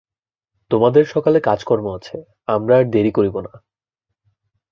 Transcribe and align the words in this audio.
তোমাদের 0.71 1.03
সকালে 1.05 1.39
কাজকর্ম 1.39 1.85
আছে, 1.95 2.17
আমরা 2.47 2.73
আর 2.77 2.85
দেরি 2.85 3.11
করিব 3.11 3.35
না। 3.39 3.53